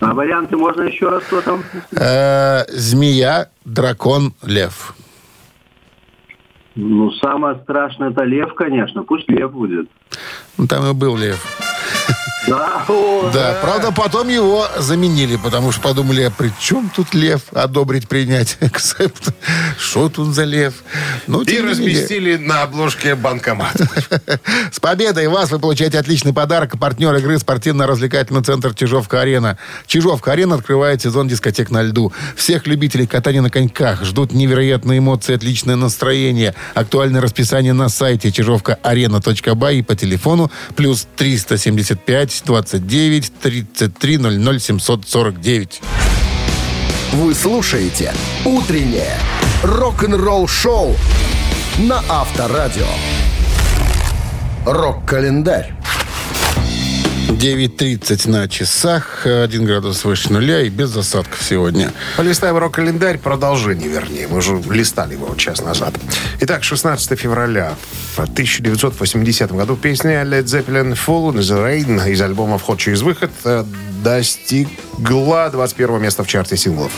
[0.00, 1.62] А варианты можно еще раз, кто там?
[1.92, 4.94] Э, Змея, дракон, лев.
[6.74, 9.02] Ну, самое страшное это лев, конечно.
[9.02, 9.90] Пусть лев будет.
[10.56, 11.69] Ну, там и был лев.
[12.46, 17.42] Да, о, Да, правда, потом его заменили, потому что подумали, а при чем тут лев?
[17.52, 19.30] Одобрить, принять акцепт.
[19.78, 20.74] Что тут за лев?
[21.26, 23.76] Ну, И разместили на обложке банкомат.
[24.72, 26.78] С победой вас вы получаете отличный подарок.
[26.78, 29.58] Партнер игры спортивно-развлекательный центр Чижовка-Арена.
[29.86, 32.12] Чижовка-Арена открывает сезон дискотек на льду.
[32.36, 36.54] Всех любителей катания на коньках ждут невероятные эмоции, отличное настроение.
[36.74, 45.80] Актуальное расписание на сайте чижовка-арена.бай и по телефону плюс 375 29 33 00 749.
[47.12, 48.14] Вы слушаете
[48.44, 49.16] «Утреннее
[49.64, 50.94] рок-н-ролл-шоу»
[51.78, 52.86] на Авторадио.
[54.64, 55.74] Рок-календарь.
[57.30, 61.92] 9.30 на часах, 1 градус выше нуля и без осадков сегодня.
[62.16, 64.26] Полистаем рок-календарь, продолжение, вернее.
[64.28, 65.94] Мы уже листали его час назад.
[66.40, 67.74] Итак, 16 февраля
[68.16, 73.30] в 1980 году песня Led Zeppelin Fool in the Rain из альбома «Вход через выход»
[74.02, 76.92] достигла 21 места в чарте синглов.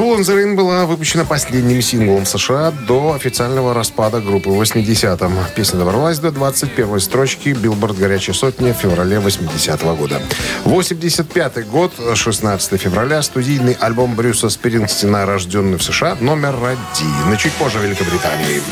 [0.00, 5.34] Fool in the Rain была выпущена последним синглом США до официального распада группы в 80-м.
[5.54, 10.22] Песня добралась до 21 строчки Билборд «Горячая сотня» в феврале 80-го года.
[10.64, 17.34] 85 год, 16 февраля, студийный альбом Брюса Спрингстина «Рожденный в США» номер один.
[17.34, 18.62] И чуть позже в Великобритании.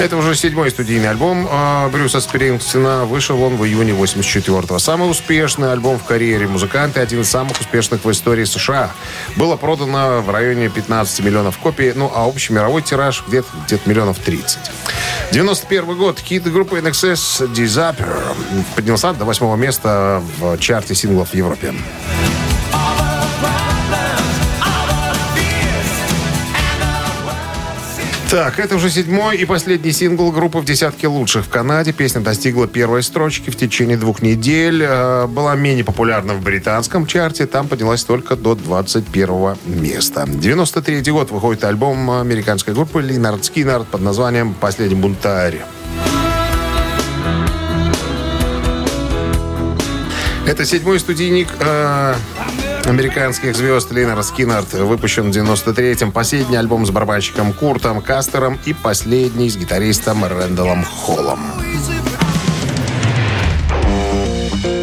[0.00, 3.04] Это уже седьмой студийный альбом э, Брюса Спрингстина.
[3.04, 4.78] Вышел он в июне 84-го.
[4.78, 8.92] Самый успешный альбом в карьере музыканта, один из самых успешных в истории США.
[9.36, 14.18] Было продано в районе 15 миллионов копий, ну а общий мировой тираж где-то где миллионов
[14.20, 14.58] 30.
[15.32, 16.18] 91 год.
[16.18, 18.34] Хит группы NXS Disappear
[18.74, 21.74] поднялся до восьмого места в чарте синглов в Европе.
[28.30, 31.92] Так, это уже седьмой и последний сингл группы в десятке лучших в Канаде.
[31.92, 34.84] Песня достигла первой строчки в течение двух недель.
[34.84, 37.48] Э, Была менее популярна в британском чарте.
[37.48, 40.26] Там поднялась только до 21 места.
[40.28, 45.62] 93 год выходит альбом американской группы Линард Скиннард под названием «Последний бунтарь».
[50.46, 52.14] Это седьмой студийник э,
[52.86, 54.72] американских звезд Линера Скиннард.
[54.72, 56.12] Выпущен в 93-м.
[56.12, 61.40] Последний альбом с барабанщиком Куртом Кастером и последний с гитаристом Рэндаллом Холлом.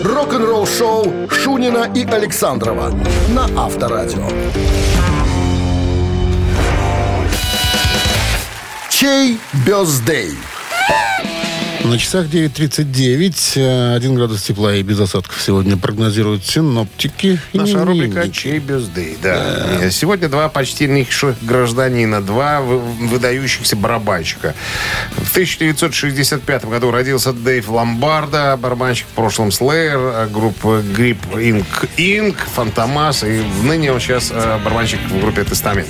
[0.03, 2.91] Рок-н-ролл шоу Шунина и Александрова
[3.29, 4.27] на Авторадио.
[8.89, 10.37] Чей бездей?
[11.87, 13.53] На часах 9.39.
[13.55, 17.39] э, Один градус тепла и без осадков сегодня прогнозируют синоптики.
[17.53, 18.29] Наша рубрика.
[18.29, 19.17] «Чей бездей».
[19.21, 19.89] Да.
[19.89, 24.53] Сегодня два почтеннейших гражданина, два вы- выдающихся барабанщика.
[25.15, 31.65] В 1965 году родился Дэйв Ломбарда, барабанщик в прошлом Slayer, группа Grip Inc.
[31.97, 32.35] Inc.
[32.53, 33.23] Фантомас.
[33.23, 35.87] И ныне он сейчас э, барабанщик в группе Тестамент.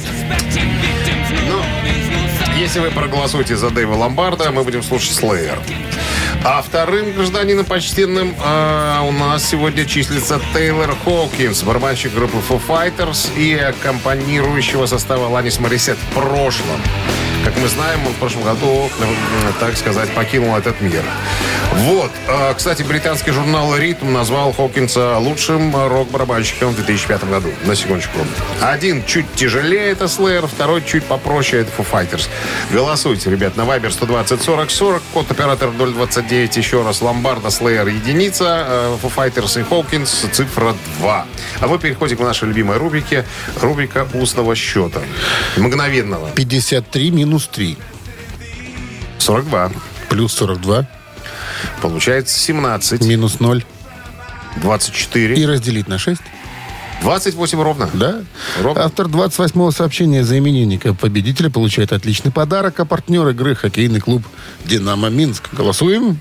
[2.67, 5.57] Если вы проголосуете за Дэйва Ломбарда, мы будем слушать Slayer.
[6.43, 13.33] А вторым гражданином почтенным э, у нас сегодня числится Тейлор Хоукинс, барабанщик группы Foo Fighters
[13.37, 16.81] и аккомпанирующего состава Ланис Морисет в прошлом.
[17.47, 21.01] Как мы знаем, он в прошлом году, э, так сказать, покинул этот мир.
[21.71, 22.11] Вот.
[22.27, 27.47] Э, Кстати, британский журнал «Ритм» назвал Хокинса лучшим рок-барабанщиком в 2005 году.
[27.63, 28.19] На секундочку.
[28.61, 32.27] Один чуть тяжелее, это Slayer, второй чуть попроще, это Foo Fighters.
[32.73, 38.65] Голосуйте, ребят, на Viber 120 40 40, код оператор 029, еще раз, Ломбарда, Slayer, единица,
[38.67, 41.25] э, Foo Fighters и Хокинс, цифра 2.
[41.61, 43.23] А мы переходим к нашей любимой рубрике,
[43.61, 44.99] рубрика устного счета.
[45.55, 46.31] Мгновенного.
[46.31, 47.77] 53 минус 3.
[49.19, 49.71] 42.
[50.09, 50.87] Плюс 42.
[51.81, 53.01] Получается 17.
[53.03, 53.63] Минус 0.
[54.55, 55.35] 24.
[55.35, 56.21] И разделить на 6.
[57.01, 57.89] 28 ровно.
[57.93, 58.21] Да.
[58.61, 58.85] Ровно.
[58.85, 64.23] Автор 28-го сообщения за именинника победителя получает отличный подарок, а партнер игры хоккейный клуб
[64.65, 65.53] «Динамо Минск».
[65.53, 66.17] Голосуем.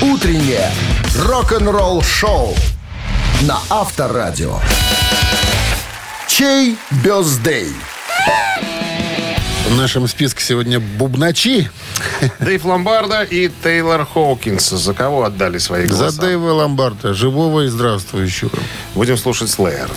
[0.00, 0.70] Утреннее
[1.16, 2.54] рок-н-ролл шоу
[3.42, 4.58] на Авторадио.
[6.28, 7.72] Чей бездей?
[9.68, 11.70] В нашем списке сегодня бубначи.
[12.40, 14.68] Дэйв Ломбарда и Тейлор Хоукинс.
[14.68, 16.10] За кого отдали свои голоса?
[16.10, 18.50] За Дэйва Ломбарда, живого и здравствующего.
[18.94, 19.88] Будем слушать Слэйр.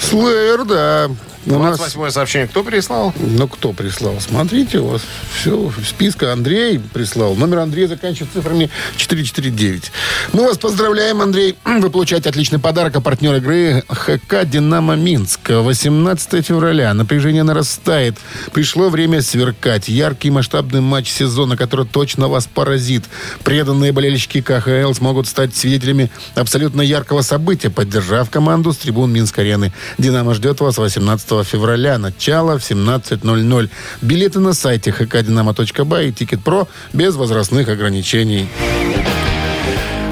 [0.00, 1.10] Слэйр, да.
[1.46, 3.14] У нас 28 сообщение кто прислал?
[3.20, 4.16] Ну, кто прислал?
[4.20, 6.32] Смотрите, у вас все списка.
[6.32, 7.36] Андрей прислал.
[7.36, 9.92] Номер Андрея заканчивается цифрами 449.
[10.32, 11.56] Мы вас поздравляем, Андрей.
[11.64, 15.50] Вы получаете отличный подарок, а партнер игры ХК «Динамо Минск».
[15.50, 16.92] 18 февраля.
[16.94, 18.16] Напряжение нарастает.
[18.52, 19.86] Пришло время сверкать.
[19.86, 23.04] Яркий масштабный матч сезона, который точно вас поразит.
[23.44, 29.72] Преданные болельщики КХЛ смогут стать свидетелями абсолютно яркого события, поддержав команду с трибун Минск-арены.
[29.96, 31.98] «Динамо» ждет вас 18 февраля.
[31.98, 33.70] Начало в 17.00.
[34.02, 38.48] Билеты на сайте hkdinamo.by и Ticketpro без возрастных ограничений.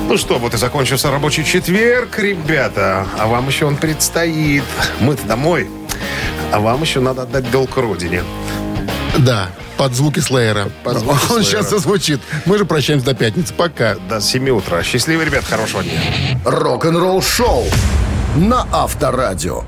[0.08, 3.06] Ну что, вот и закончился рабочий четверг, ребята.
[3.18, 4.64] А вам еще он предстоит.
[5.00, 5.68] Мы-то домой.
[6.52, 8.22] А вам еще надо отдать долг родине.
[9.18, 10.68] Да, под звуки Слеера.
[10.82, 11.42] Под звуки Он Слеера.
[11.44, 12.20] сейчас зазвучит.
[12.46, 13.54] Мы же прощаемся до пятницы.
[13.54, 13.96] Пока.
[14.08, 14.82] До 7 утра.
[14.82, 15.98] Счастливо, ребят, хорошего дня.
[16.44, 17.64] Рок-н-ролл шоу
[18.36, 19.64] на Авторадио.